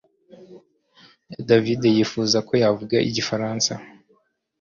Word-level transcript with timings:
David 1.47 1.81
yifuza 1.97 2.37
ko 2.47 2.53
yavuga 2.63 2.95
igifaransa 3.09 3.73